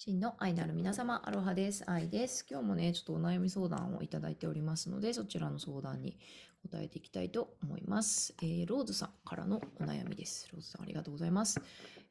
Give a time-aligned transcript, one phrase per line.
[0.00, 1.82] 真の愛なる皆様、アロハです。
[1.90, 2.46] 愛です。
[2.48, 6.16] 今日もね、ちょっとお悩み相談をいただいておりますので、そちらの相談に
[6.70, 8.32] 答えていきたいと思います。
[8.40, 10.48] えーローズさんからのお悩みです。
[10.52, 11.60] ローズさん、ありがとうございます。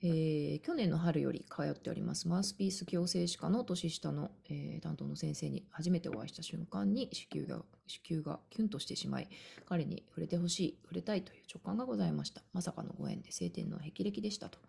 [0.01, 9.29] えー去年の春より通っておりますマウスピース矯正歯科の年下の、えー担当の先生に初めてお会いした瞬間に子宮が子宮がキュンとしてしまい
[9.65, 14.59] 彼に触れてほしい触れたいという直感がございましたまさかのご縁で晴天の霹靂でしたと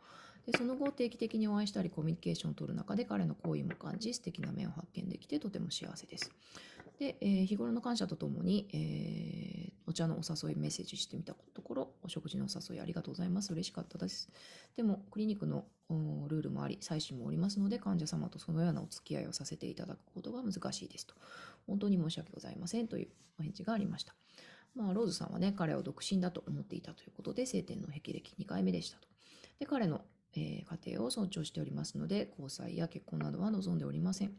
[0.51, 6.33] でその後定期的にお会いしたりコミュニケーションを取る中で彼の好意も感じ素敵な面を発見できてとても幸せです。
[6.99, 13.53] で、えー日頃の感謝とともに、えーお茶のお誘いメッセージしてみたところお食事のお誘いありがとうございます。
[13.53, 14.29] 嬉しかったです。
[14.77, 15.65] でもクリニックの
[16.29, 21.15] ルールもあり妻子もおりますので患者様とそのようなお付き合いをさせていただくことが難しいですと。
[21.67, 23.09] 本当に申し訳ございませんという
[23.41, 24.15] お返事がありました。
[24.75, 29.09] まあ、ローズさんはね、彼を独身だと思っていたということで、晴天の霹靂2回目でしたと。
[29.59, 30.03] で、彼の、
[30.39, 34.33] えー家庭を尊重しておりますので、交際や結婚などは望んでおりません。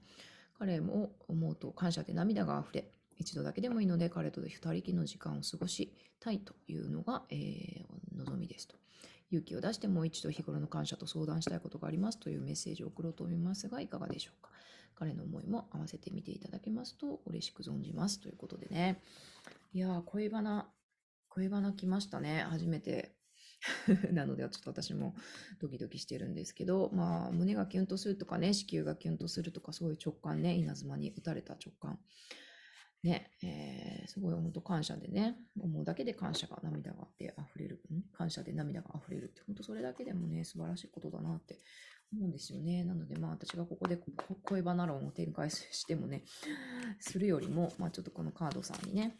[0.57, 7.85] 彼も思うと感謝で涙が溢れ、一度だけでもいいので、彼と二人きりの時間を過ごしたいというのが、えー
[8.19, 8.75] 望みですと。
[9.31, 14.49] 勇気を出してもう一度日頃の感謝と相談したいことがありますというメッセージを送ろうと思いますが、いかがでしょうか。
[14.95, 19.01] 彼の思いも合わせてみていただけますと嬉しく存じますということでね。
[19.73, 20.67] いやー、恋バナ、
[21.29, 22.45] 恋バナ来ましたね。
[22.49, 23.18] 初めて。
[24.13, 25.15] なので、ちょっと私も
[25.59, 31.99] ドキドキしてるんですけど、まあ、胸がキュンとするとかね、子宮がキュンとするとか、そういう直感ね、稲妻に打たれた直感。
[33.03, 37.81] ね、えーすごい本当感謝でね、思うだけで感謝が涙がで溢れる、
[38.13, 41.59] 感謝で涙が溢れるって、本当それだけでもね、素晴らしいことだなって
[42.11, 42.83] 思うんですよね。
[42.83, 44.11] なので、まあ私がここでこ
[44.43, 46.23] 恋バナ論を展開してもね、
[46.99, 49.15] するよりも、まあちょっとこのカードさんにね、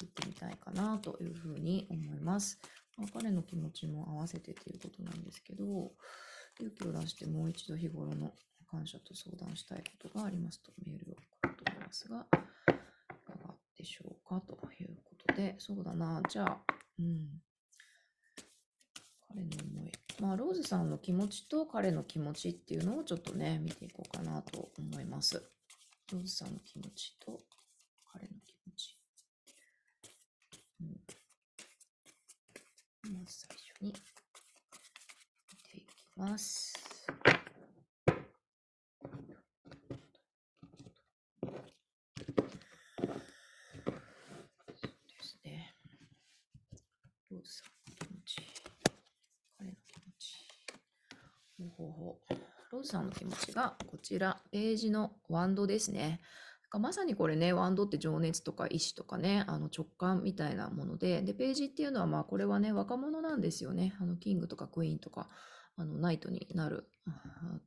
[0.00, 2.58] 言ってみたいかなというふうに思います。
[2.98, 5.92] まあ、彼の気持ちも合わせてということなんですけど、
[6.58, 8.32] 勇気を出してもう一度日頃の
[8.68, 16.58] 感謝と相談したいことがありますとメールを送ると思いますが、いかがでしょうかということで、そうだな、じゃあ、
[16.98, 17.40] うん。
[19.28, 19.92] 彼の思い。
[20.20, 25.40] まあ、ローズさんの気持ちと彼の気持ちっていうのをちょっとね、見ていこうかなと思います。
[26.12, 27.38] ローズさんの気持ちと
[28.12, 28.98] 彼の気持ち。
[30.80, 31.18] うん
[33.12, 36.72] まず最初に見ていきます。
[45.06, 45.74] ですね。
[47.30, 48.36] ローズさんの気持ち。
[49.58, 50.48] 彼の気持ち。
[51.58, 52.18] ほほほ。
[52.70, 56.20] ローズさんの気持ちがこちら、ページのワンドですね。
[56.72, 63.94] まさにこれね、ワンドって情熱とか意志とかね、あの直感みたいなもので、で、ページっていうのはまあこれはね、若者なんですよね。
[64.00, 65.30] あの、キングとかクイーンとか、
[65.76, 66.86] あの、ナイトになる、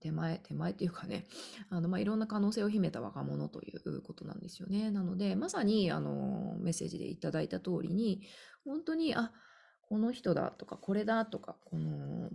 [0.02, 1.26] 手前、手前っていうかね、
[1.70, 4.92] あの、まあいろんな可能性を秘めた若者ということなんですよね。
[4.92, 8.22] なので、まさに、あの、メッセージでいただいた通りに、
[8.66, 9.32] 本当に、あ、
[9.82, 12.30] この人だとか、これだとか、この、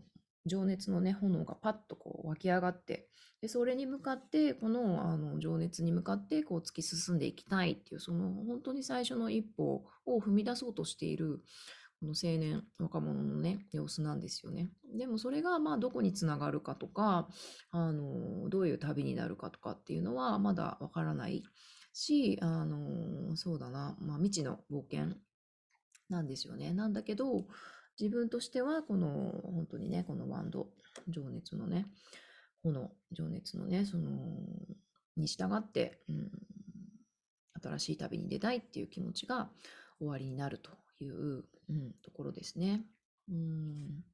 [0.47, 3.09] 情熱のね、炎がパッとこう湧き上がって、
[3.43, 11.43] で、それに向かって、この、あの、情熱に向かって、こう、突き進んでいきたいっていう、その、本当に最初の一歩を踏み出そうとしている、
[12.01, 14.71] この青年、若者のね、様子なんですよね。
[14.97, 17.29] でも、それが、まあ、どこにつながるかとか、
[17.71, 21.43] あの、どういう旅になるかとかっていうのは、まだわからない
[21.93, 25.17] し、あの、そうだな、まあ、未知の冒険
[26.09, 26.73] なんですよね。
[26.73, 27.47] なんだけど、
[27.99, 29.09] 自分としては、この、
[29.45, 30.69] 本当にね、このワンド、
[31.09, 31.87] 情熱のね、
[32.63, 34.11] 炎、情熱のね、その、
[35.17, 36.31] に従って、うん、
[37.63, 39.51] 新しい旅に出たいっていう気持ちが
[39.99, 40.71] 終わりになると
[41.01, 42.85] いう、うん、ところですね。
[43.31, 44.05] うん、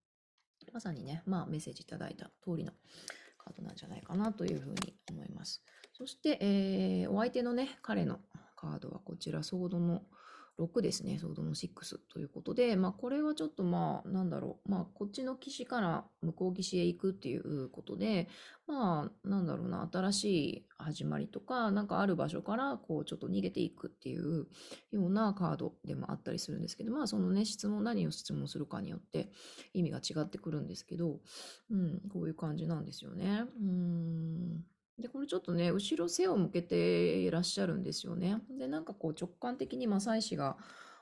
[0.72, 2.72] まさにね、まあメッセージいただいた通りの
[3.37, 5.62] カードなんじゃないかなというふうに思います。
[5.92, 8.21] そして、えーお相手のね、彼の
[8.56, 10.03] カードはこちら、ソードの
[10.59, 11.69] 6ですね、ソードの6
[12.13, 18.29] ということで、まあこれはちょっとまあ、なんだろう、まあこっちの岸から向こう岸へ行くっていうことで、
[18.67, 24.47] まあ、なんだろうな、新しい始まりとか、なんかある場所からこうちょっと逃げていくっていう
[24.93, 29.31] ようなカードでもあったりするんですけど、まあそのね、質問、何を質問するかによって
[29.75, 31.21] 意味が違ってくるんですけど、
[31.71, 33.45] うん、こういう感じなんですよね。
[33.60, 34.65] うん。
[34.98, 38.39] で、これちょっとね、後ろ背を向けていらっしゃるんですよね。
[38.59, 40.56] で、なんかこう直感的に、まあ、妻子が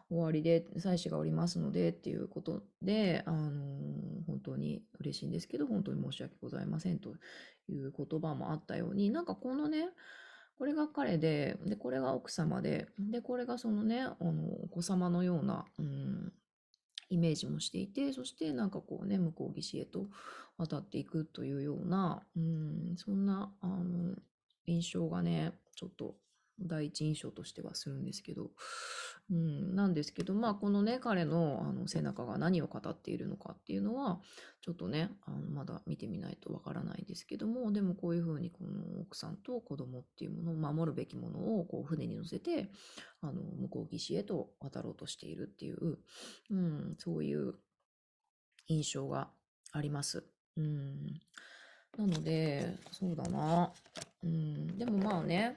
[0.08, 7.14] 終わりで、妻子がおりますのでっていうことで、あの本当に嬉しいんですけど、本当に申し訳ございませんと
[7.68, 9.88] いう言葉もあったように、なんかこのね、
[10.58, 16.32] これが彼で、で、これが奥様で、で、これがそのね、あの、お子様のような、うん、
[17.10, 20.06] イメージもしていて、そしてなんかこうね、向こう岸へと
[20.56, 24.14] 渡っていくというような、うん、そんな、あの、
[24.66, 26.14] 印象がね、ちょっと
[26.62, 28.50] 第一印象としてはするんですけど、
[29.30, 34.20] うん、なんですけど、まあ、このね、彼のあの背中が何を語っているのかっていうのは、
[34.60, 42.70] ちょっとね、あのまだ見てみないとわからないんですけども、でもこういうふうにこの奥さんと子供っていうものを守るべきものをこう船に乗せて、
[43.20, 45.98] あの向こう岸へと渡ろうとしているっていう、
[46.50, 47.54] うん、そういう
[48.68, 49.30] 印象が
[49.72, 50.24] あります。
[50.56, 51.20] うん、
[51.98, 53.72] なので、そうだな。
[54.22, 55.56] うん、でもまあね、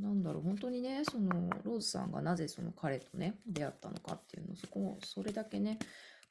[0.00, 5.78] なんだろう、本当にね、その、ローズさんがなぜその彼とね、出会ったのかっていうの、そこ、それだけね、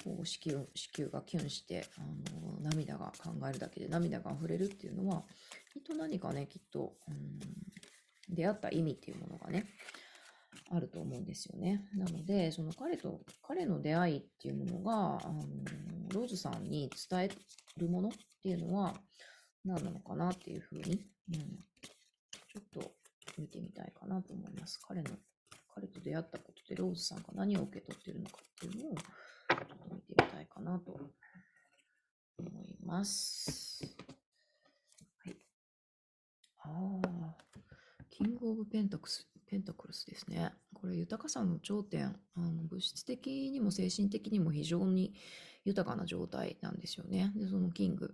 [0.04, 2.02] こう子宮、子宮がキュンして、あ
[2.34, 5.24] の、涙が考えるだけで涙が溢れるっていうのは、
[5.74, 7.40] きっと何かね、きっと、うん、
[8.34, 9.66] 出会った意味っていうものがね、
[10.72, 11.84] あると思うんですよね。
[11.96, 15.44] なので、その彼と、彼の出会いっていうものが、あの、
[16.14, 17.30] ローズさんに伝え
[17.80, 18.12] るものっ
[18.42, 18.94] ていうのは、
[19.66, 21.40] 何なのかなっていうふうに、うん、
[22.48, 22.92] ちょっと
[23.38, 24.80] 見てみたいかなと思います。
[24.86, 25.10] 彼の、
[25.74, 31.00] 彼と出会ったことでローズさんが何を受け取ってるのかっていうのを、ちょっと見てみたいかなと
[32.38, 33.84] 思います。
[35.24, 35.36] はい。
[36.60, 37.38] ああ、
[38.10, 40.52] キング・オブ・ペンタクス、ペンタクルスですね。
[40.74, 45.16] これ、豊かさの頂点、あの物質的にも精神的にも非常に
[45.66, 47.32] 豊かな状態なんですよね。
[47.36, 48.14] で、そのキング。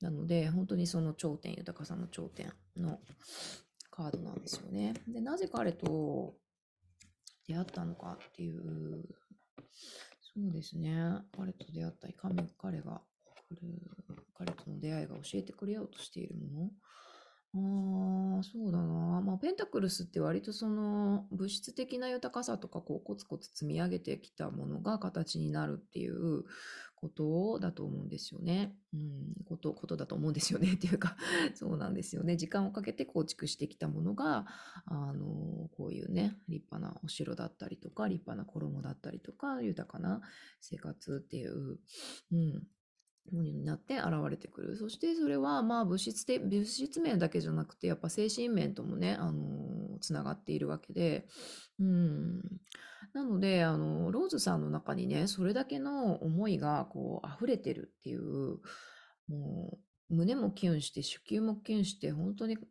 [0.00, 3.00] なので、本当にその頂点、豊かさの頂点の
[3.90, 4.94] カードなんですよね。
[5.08, 6.34] で、なぜ彼と
[7.46, 9.08] 出会ったのかっていう、
[10.20, 10.94] そうですね。
[11.34, 13.00] 彼と出会った神、彼が、
[14.34, 16.70] 彼との出会いが教えてくれようとしているもの。
[17.54, 17.58] あ
[18.40, 19.22] あ、そうだな。
[19.22, 26.44] まあ、ペンタクルスって割とその物質的な豊かさとかこうコツコツ積み上げてきたものが形になるっていう
[26.94, 28.74] ことだと思うんですよね。
[28.92, 30.72] うん、こと、ことだと思うんですよね。
[30.74, 31.16] っていうか
[31.54, 32.36] そうなんですよね。
[32.36, 34.46] 時間をかけて構築してきたものが、
[34.84, 40.20] あの、こういうね、立派なお城だったりとか、立派な衣だったりとか、豊かな
[40.60, 41.78] 生活っていう、
[42.32, 42.66] うん、
[43.32, 44.76] ものになって現れてくる。
[44.76, 51.26] そしてそれはまあ物質で、物質面だけじゃなくて、やっぱ精神面ともね、あの、つながっているわけで、
[51.78, 52.42] うん。
[53.12, 58.58] なので、あの、ローズさんの中にね、それだけの思いがこう溢れてるっていう、
[59.28, 59.78] も
[60.10, 62.64] う、胸もキュンして、子宮もキュンして、本当に考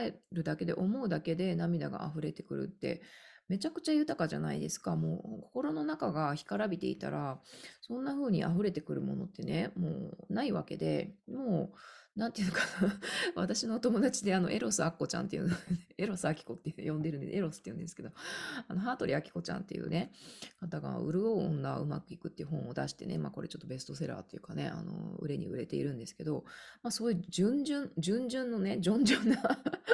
[0.00, 3.02] えるだけで、思うだけで涙が溢れてくるって、
[3.48, 4.96] めちゃくちゃ豊かじゃないですか。
[4.96, 7.40] もう心の中が干からびていたら、
[7.80, 11.78] そんな風に溢れてくるものってね、もうないわけで、もう、
[12.18, 13.00] なんていうのかな。
[13.36, 15.50] 私の友達であの、エロスアッコちゃんっていう、
[15.96, 18.10] エロスアキコって呼んでるんで、エロスって呼んでるんですけど、
[18.66, 20.12] あの、ハートリアキコちゃんっていうね、
[20.60, 26.44] 方が、潤う女うまくいくっていう本を出してね、まあこれちょっとベストセラーっていうかね、あの、売れに売れているんですけど、
[26.82, 29.40] まあそういう順々、順々のね、順々な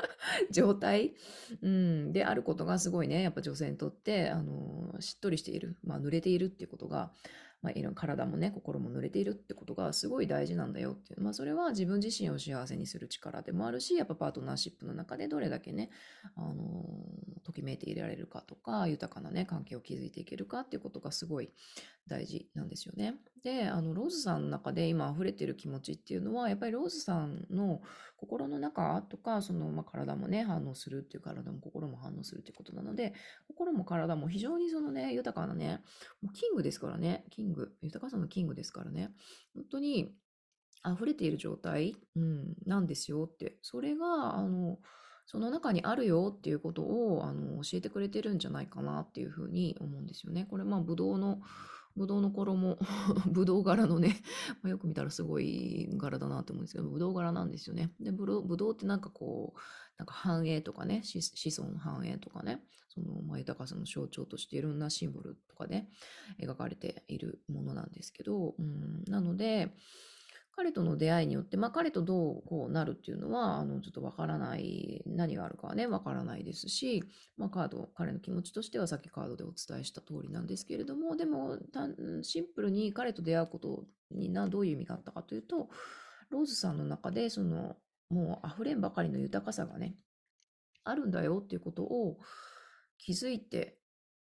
[0.50, 1.14] 状態、
[1.60, 7.12] うん、であることがすごいね、やっぱ女性にとって、あの、しっとりしている、まあ、濡れているっていうことが、
[7.64, 11.22] まあ、体もね、心も濡れているってことがすごい大事なんだよっていう。
[11.22, 15.88] まあ、それは自分自身を幸せにする力でもあるし、やっぱパートナーシップの中でどれだけね、
[16.36, 16.84] あの、
[17.54, 21.50] きめいていられるかとか、豊かなね、関係を築いていけるかっていうことがすごい
[22.06, 23.14] 大事なんですよね。
[23.42, 27.80] で、あの、ローズさんの中で今溢れてる気持ちっていうのは、やっぱりローズさんの
[28.16, 33.14] 心の中とか、その、まあ、体もね、反応するっていう体も心も反応するっていうことなので、
[33.48, 35.80] 心も体も非常にそのね、豊かなね、
[36.20, 39.10] もうキングですからね、キング、豊かさのキングですからね、
[39.54, 40.14] 本当に
[40.86, 43.56] 溢れている状態、うん、なんですよって。
[43.62, 44.78] それが、あの、
[45.26, 50.46] その中にあるよっていうことをあの教えてくれてるんじゃないかなっていうふうに思うんですよね。
[50.50, 51.40] これまあブドウの
[51.96, 52.78] ぶどうの衣、
[53.30, 54.20] ぶどう柄のね、
[54.62, 57.92] まあ、よく見たらすごい柄だなと思うんですけど、ぶどう柄なんですよね。
[58.00, 59.60] で、ぶどうぶどうってなんかこう、
[59.96, 61.20] なんか繁栄とかね、子
[61.60, 65.86] 孫繁栄とかね、その、まあ、豊かさの象徴としていろんなシンボルとかで、
[66.42, 69.72] 描かれているものなんですけど、うん、なので、
[70.56, 77.02] 彼との出会いによって、まあ彼とどうこうなるっていうのは、あの、ちょっとわからない、何があるかはね、わからないですし、
[77.36, 81.58] まあカード、彼の気持ちとしてはさっきカードでお伝えした通りなんですけれども、でも、
[82.22, 85.70] シンプルに彼と出会うことにな、どういう意味があったかというと、
[86.30, 87.76] ローズさんの中で、その、
[88.08, 89.96] もう溢れんばかりの豊かさがね、
[90.84, 92.18] あるんだよっていうことを
[92.98, 93.78] 気づいて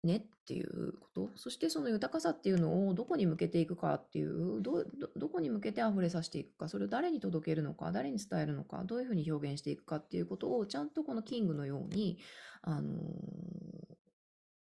[0.04, 1.30] ねっていうこと？
[1.36, 12.18] そしてその豊かさっていうのをどこに向けていくかっていう、ど、ど、どこに向けて溢れさせていくか、それを誰に届けるのか、誰に伝えるのか、どういうふうに表現していくかっていうことをちゃんとこのキングのように、
[12.62, 12.92] あの、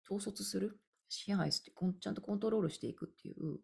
[0.10, 0.78] 統率する？
[1.14, 3.60] 支配して、ちゃんとコントロールしていくっていう、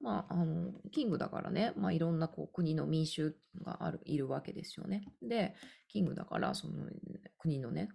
[0.00, 5.04] まあ、あの、キングだからね、まあ、いろんなこう国の民衆がある、いるわけですよね。
[5.20, 5.54] で、
[5.88, 6.74] キングだから、その
[7.38, 7.88] 国のね、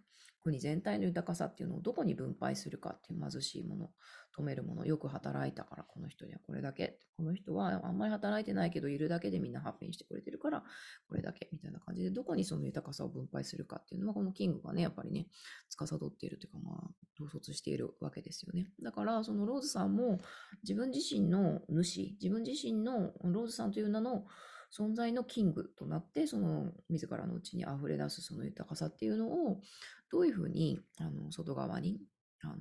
[0.48, 3.90] 国全体の豊かさっていうのをどこに分配するかっていう貧しいもの、
[4.38, 10.64] 止めるもの、よく働いたからこの人にはこれだけ、この人はあんまり働いてないけどいるだけでみんなハッピーにしてくれてるから
[11.10, 15.28] これだけみたいな感じで、どこにその豊かさを分配するかっていうのはこのキングがね、やっぱりね、
[15.70, 16.90] 司っているというかまあ、
[17.20, 18.72] 統率しているわけですよね。
[18.82, 20.20] だからそのローズさんも
[20.64, 24.26] 自分自身の主、自分自身のローズさんという名の
[24.76, 29.62] 存在のキングとなって、その自らのうちに溢れ出すその豊かさっていうのを、
[30.12, 32.00] どういうふうにあの外側に
[32.44, 32.56] あの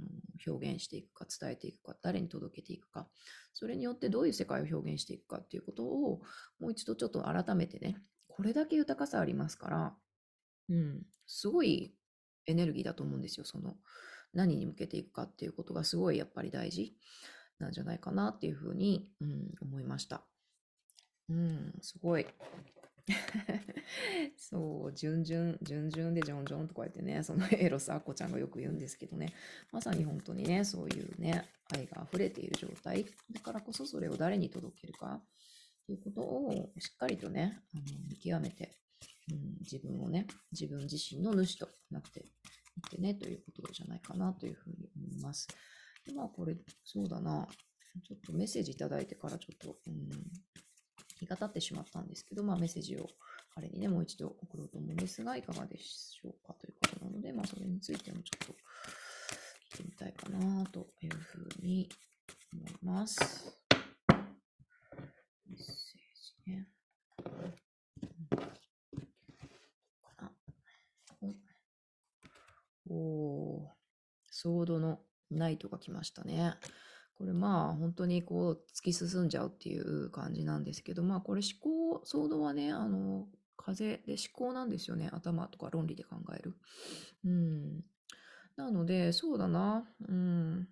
[0.47, 3.09] 表現していくか、伝えていくか、誰に届けていくか、
[3.53, 6.23] それによってどういう世界を表現していくかっていうことを、
[6.59, 7.97] もう一度ちょっと改めてね、
[8.29, 9.95] これだけ豊かさありますから、
[10.69, 11.95] うん、すごい
[12.47, 13.47] エネルギーだと思うんですよ。
[13.47, 13.77] その
[14.33, 16.95] 何に向けていくかっていうことがすごいやっぱり大事
[17.59, 20.27] なんじゃないかなっていうふうに、うん、思いました。
[21.29, 22.27] うん、すごい。
[24.37, 29.33] そう、順々、順々でジョンジョンとか言ってね、そのエロスアッコちゃんがよく言うんですけどね、
[29.73, 33.07] まさに本当にね、そういうね、愛が溢れている状態。
[33.33, 35.23] だからこそそれを誰に届けるか
[35.87, 38.77] ということをしっかりとね、あの見極めて、
[39.31, 45.49] うん、自分をね、自分自身の主となっていってね、ということじゃないかなというふうに思います。
[46.05, 47.47] でまあこれ、そうだな。
[48.05, 50.11] ちょっとメッセージいただいてからちょっと、うん、
[51.19, 53.09] 日が経ってしまったんですけど、まあ、メッセージを
[53.55, 58.53] 彼にね、もう一度送ろうと思うんですが、いかがでしょうかということなので、まあ、それについてもちょっと
[59.77, 61.89] 聞いてみたいかなというふうに
[62.53, 63.57] 思います。
[65.49, 65.67] メッセー
[66.45, 66.67] ジね。
[72.89, 73.73] おお
[74.31, 76.55] ソードのナイトが来ましたね。
[77.19, 85.11] これまあ本当にこう突き進んじゃうっていう感じなんですけど、まあこれ思考、ソードはね、あの、風で思考なんですよね。
[85.13, 86.55] 頭とか論理で考える。
[87.25, 87.85] うん。
[88.57, 89.85] なので、そうだな。
[90.09, 90.69] うん。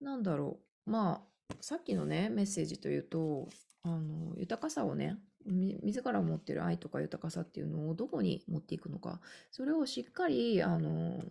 [0.00, 0.90] なんだろう。
[0.90, 3.48] まあ、さっきのね、メッセージというと、
[3.82, 9.20] あの、豊かさをね、自ら持ってる愛とか豊かさっていうのをどこに持っていくのか。
[9.50, 11.22] それをしっかり、あの、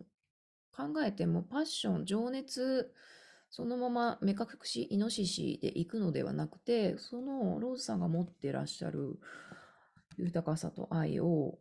[0.75, 2.93] 考えてもパッション、情熱、
[3.55, 9.19] そのまま目隠しイノシシで行くのではなくて、そのローズさんが持ってらっしゃる
[10.17, 11.59] 豊かさと愛を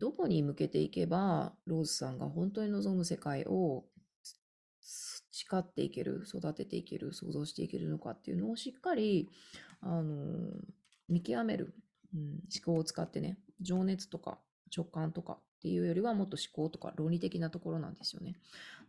[0.00, 3.84] どこに向けていけば、ローズさんが本当に望む世界を
[4.80, 9.30] 誓っていける、育てていける、想像していけるのかっていうのをしっかり、
[9.80, 10.50] あの
[11.08, 11.76] 見極める、
[12.12, 14.38] うん、思考を使ってね、情熱とか
[14.76, 18.34] 直感とかっていうよりはもっと思考とか論理的なところなんですよね。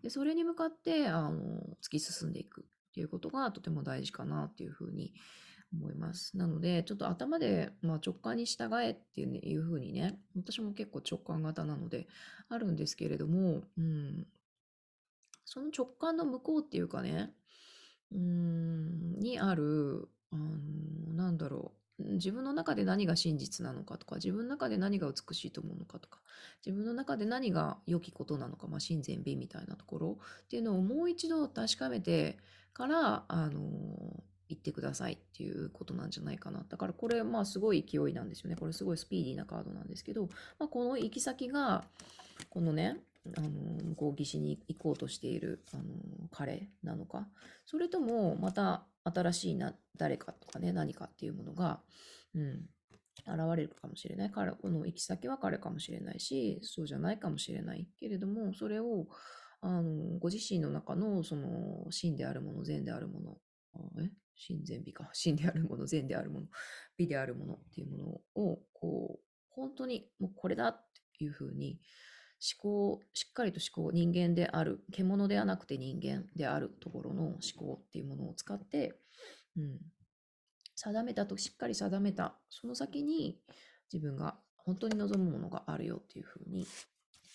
[0.01, 5.13] で、それに向かって、あの、突き進んでいくっていうことがとても大事かなっていうふうに
[5.73, 6.37] 思います。
[6.37, 12.07] なので、ちょっと頭で、まあ、直感に従えっていう,、ね、いうふうにね、私も結構直感型なので
[12.49, 14.27] あるんですけれども、うん、
[15.45, 17.31] その直感の向こうっていうかね、
[18.11, 26.19] うん、にある、あの、なんだろう、自分の中で何が真実なのかとか、自分の中で何が美しいと思うのかとか、
[26.65, 32.37] 自分の中で何が良きことなのか、まあ、真善美みたいなところっていうのをもう一度確かめて
[32.73, 36.65] から、あの言ってくださいっていうことなんじゃないかな。
[36.67, 38.55] だからこれ、まあすごい勢いなんですよね。
[38.55, 40.27] これすごいスピーディーなカードなんですけど、
[40.57, 41.83] まあ、この行き先が、
[42.49, 42.97] このね、
[43.37, 45.83] あの向こう岸に行こうとしているあの
[46.31, 47.27] 彼なのか
[47.65, 51.81] それともまた新しいな誰かとかね何かっていうものが、
[52.35, 52.65] うん、
[53.27, 54.31] 現れるかもしれない。
[54.31, 59.07] 彼この行き先は彼かもしれないしそうじゃないかもしれないけれどもそれを
[59.61, 63.37] あのご自身の中のその真であるもの善であるもの
[64.01, 64.09] え？
[64.35, 65.09] 真善美か。
[65.13, 66.47] 真であるもの善であるもの
[66.97, 70.85] 美であるものっていうものをこう本当にもうこれだっ
[71.17, 71.79] ていうふうに
[72.39, 78.97] 思考、しっかりと思考、人間である、獣ではなくて人間であるところの思考っていうものを使って、
[79.57, 79.79] うん、
[80.75, 83.41] 定めたとしっかり定めた、その先に
[83.91, 86.67] 自分が本当に望むものがあるよっていうふうに言っ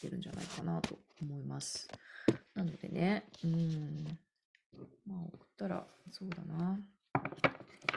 [0.01, 1.89] てるんじゃないかなと思います。
[2.55, 4.19] なのでね、うん、
[5.07, 6.79] まあ送ったらそうだな、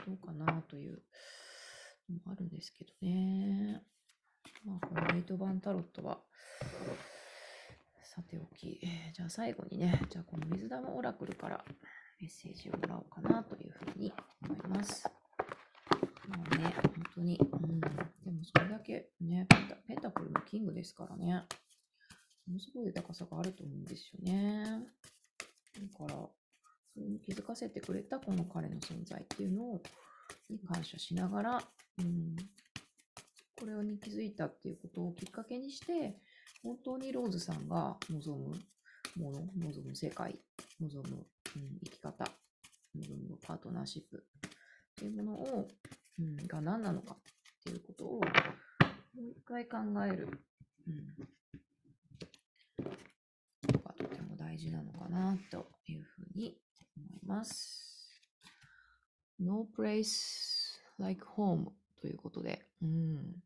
[0.06, 1.02] どうかなという
[2.10, 3.82] のもあるんですけどね。
[4.64, 6.18] まあ、ホワイト版タロットは、
[8.02, 8.80] さておき、
[9.14, 11.64] じゃあ最後にね、じゃあこの水玉オラクルから
[12.20, 14.12] メッセージをもらおうかなというふうに
[14.42, 15.08] 思います。
[16.28, 21.44] まあね、本当に、うん、でもそれだけねペンタ、ペンタクルのキングですからね、
[22.46, 24.64] ものすごい豊かさがあると思うんですよね。
[25.74, 26.14] だから、
[26.94, 29.82] それに気づかせてくれたこの彼の存在っていうのを、
[30.50, 31.62] に感謝しながら、
[31.98, 32.36] うん、
[33.58, 36.16] これに気づいたっていうことをきっかけにして、
[36.62, 38.54] 本当にローズさんが望む
[39.16, 40.38] もの、望む世界、
[40.80, 41.16] 望む、
[41.56, 42.24] うん、生き方、
[42.94, 44.50] 望むパートナーシップっ
[44.96, 45.68] ていうものを、
[46.20, 47.18] うん、が何なのかっ
[47.64, 50.28] ていうことをもう一回考える、
[50.86, 52.92] うん、こ
[53.72, 56.56] とがとても大事なのかなというふうに
[56.96, 57.84] 思います。
[59.40, 63.42] No place like home ということで、うん、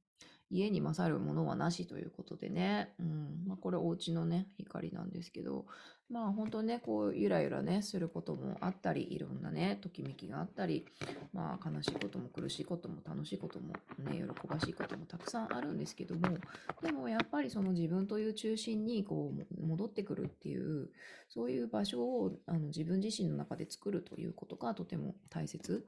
[0.53, 3.45] 家に勝るものはなしということでね、うん。
[3.47, 5.65] まあ、これお家のね、光なんですけど、
[6.11, 10.85] まあ本当ね、こうゆらゆらね、することもあったり、いろんなね、ときめきがあったり、
[11.33, 16.37] まあ悲しいことも苦しいことも楽しいこともね、喜ばしいこともたくさんあるんですけども、
[16.83, 20.91] でもやっぱりその自分という中心にこう戻ってくるっていう、
[21.31, 25.87] そういう場所をあの自分自身の中で作るということがとても大切。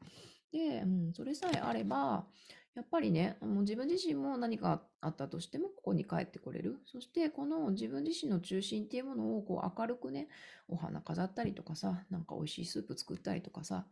[0.54, 2.24] で、うん、それさえあれば、
[2.76, 6.78] やっぱりね、もう自分自身も何かあったとしても、ここに帰ってこれる。
[6.86, 10.28] そして、この自分自身の中心っていうものをこう明るくね、
[10.68, 13.84] お花飾ったりとかさ、なんか美味しいスープ作ったりとかさ、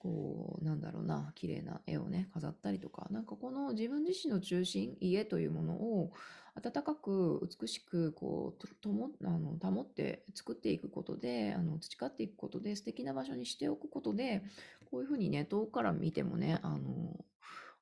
[0.00, 6.12] こう、なんだろうな、綺麗な絵をね、飾ったりとか、なんかこの自分自身の中心、家というものを
[6.56, 14.42] 温かく美しくこうともあの保って作っていくことであの培っていくことで素敵な場所にしておくことで
[14.90, 16.78] こういうふうにね遠くから見てもねあの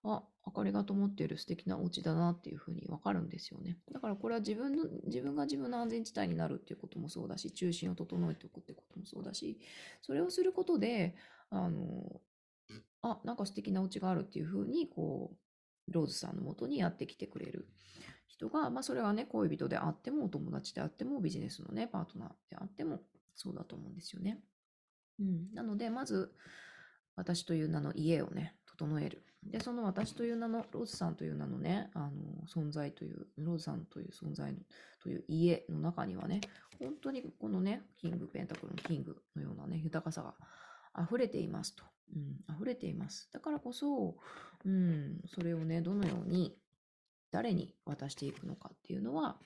[0.05, 9.59] あ明かりが灯っている素敵なお家だなっていうふうにわかるんですよねだからこれは自分の自分が自分の安全地帯になるっていうこともそうだし中心を整えておくってこともそうだし
[10.01, 11.17] それをすることで
[11.51, 12.21] あの
[13.03, 15.33] あなんか素敵なお家があるっていうふうにこ
[15.89, 17.67] うローズさんのもとにやってきてくれる
[18.39, 23.01] 人が、まあ、それはね、恋人であっても、お友達であっても、ビジネスのね、パートナーであっても、
[23.35, 24.39] そうだと思うんですよね。
[25.19, 25.53] うん。
[25.55, 26.33] なので、まず、
[27.17, 29.25] 私という名の家をね、整える。
[29.45, 32.11] で、その私という名の、ローズさんという名のね、あの、
[32.47, 34.59] 存在という、ローズさんという存在の、
[35.03, 36.41] という家の中にはね、
[36.79, 40.35] 本当にこのね、キング、ペンタクルのキングのようなね、豊かさが
[41.03, 41.85] 溢れていますと。
[42.15, 43.29] うん、溢れています。
[43.33, 44.17] だからこそ、
[44.65, 46.57] うん、それをね、どのように
[47.31, 49.39] 誰に渡していくのかっていうのは、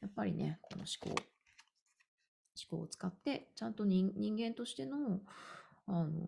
[0.00, 1.22] やっぱりね、この思考、
[2.70, 5.20] 思考を使って、ちゃんと人間としての、
[5.86, 6.26] あの思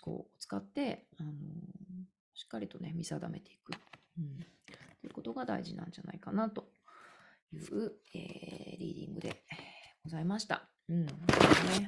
[0.00, 1.32] 考を使って、あの
[2.36, 3.72] しっかりとね、見定めていく。
[4.18, 4.38] うん。
[5.00, 6.68] ということが大事なんじゃないかなと
[7.52, 9.42] いう、えーリーディングで
[10.04, 10.68] ございました。
[10.88, 11.06] うん。
[11.06, 11.12] ね、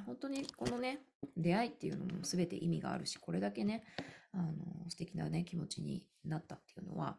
[0.07, 1.01] 本当にこのね、
[1.37, 3.85] 出会いっていうのも全て意味があるし、これだけね、
[4.33, 7.19] あの素敵なね、気持ちになったっていうのは、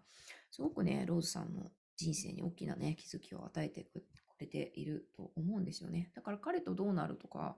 [0.51, 4.03] すごくね、ローズさんの人生に大きなね、気づきを与えてく
[4.39, 6.11] れていると思うんですよね。
[6.15, 7.57] だから彼とどうなるとか、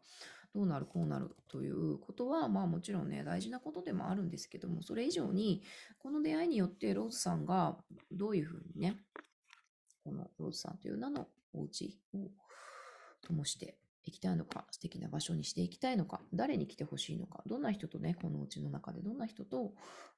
[0.54, 5.64] どうなるこうなるということは、まあもちろんね、大事なことでもあるんですけども、それ以上に、
[6.00, 7.78] この出会いによってローズさんが
[8.12, 8.98] どういうふうにね、
[10.04, 12.30] このローズさんという名のお家を
[13.22, 19.74] 灯していきたいのか、素敵な場所にしていきたいのか、誰に来てほしいのか、どんな人とね、このお家の中でどんな人と、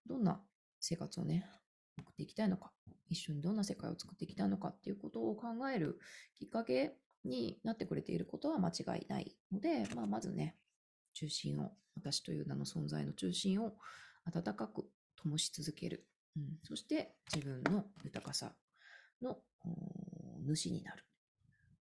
[0.08, 0.41] どんな
[0.80, 1.45] 生活をね、
[1.99, 2.71] 送っていきたいのか、
[3.10, 5.99] 一緒にどんな世界を作っていきたいのかっていうことを考える
[6.36, 10.56] きっかけになってくれていることは間違いないので、まあ、まずね、
[11.13, 13.75] 中心を、私という名の存在の中心を
[14.25, 16.08] 温かく灯し続ける。
[16.36, 18.56] うん、そして自分の豊かさ
[19.21, 19.38] の
[20.47, 21.03] 主になる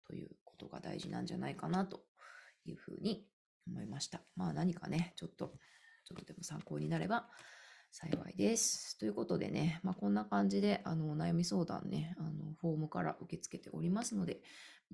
[0.08, 2.02] ということが大事なんじゃないかなと
[2.66, 3.28] いうふうに
[3.68, 4.22] 思いました。
[4.36, 5.54] まあ何かね、ちょっと、
[6.06, 7.30] ちょっとでも参考になれば
[7.92, 8.98] 幸いです。
[8.98, 14.42] ということでね、まあ、こんな感じで、あの、お悩み相談ね、あの、フォームから受け付けておりますので、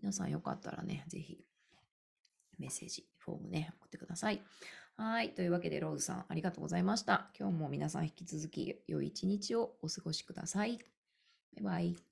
[0.02, 1.46] 皆さんよかったらね、ぜひ、
[2.58, 4.42] メッセージ、フォームね、送ってください。
[4.96, 5.36] はい。
[5.36, 7.30] というわけで、ローズさん、ありがとうございました。
[7.40, 10.80] 今日も皆さん引き続き、良い一日をお過ごしください。
[11.56, 12.08] バイバイ。